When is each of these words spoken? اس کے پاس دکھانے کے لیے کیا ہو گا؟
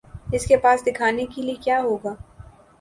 اس 0.33 0.45
کے 0.45 0.57
پاس 0.57 0.85
دکھانے 0.85 1.25
کے 1.35 1.41
لیے 1.41 1.55
کیا 1.63 1.81
ہو 1.81 1.95
گا؟ 2.03 2.13